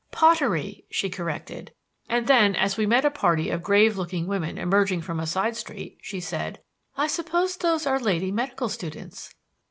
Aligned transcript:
"Pottery," 0.11 0.83
she 0.89 1.11
corrected; 1.11 1.73
and 2.09 2.25
then 2.25 2.55
as 2.55 2.75
we 2.75 2.87
met 2.87 3.05
a 3.05 3.11
party 3.11 3.51
of 3.51 3.61
grave 3.61 3.99
looking 3.99 4.25
women 4.25 4.57
emerging 4.57 5.01
from 5.01 5.19
a 5.19 5.27
side 5.27 5.55
street, 5.55 5.99
she 6.01 6.19
said: 6.19 6.59
"I 6.97 7.05
suppose 7.05 7.55
those 7.57 7.85
are 7.85 7.99
lady 7.99 8.31
medical 8.31 8.67
students." 8.67 9.35